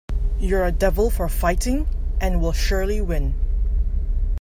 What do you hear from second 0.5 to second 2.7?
a devil for fighting, and will